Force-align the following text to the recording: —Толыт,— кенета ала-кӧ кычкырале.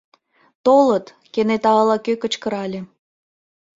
—Толыт,— 0.65 1.05
кенета 1.33 1.71
ала-кӧ 1.81 2.13
кычкырале. 2.21 2.79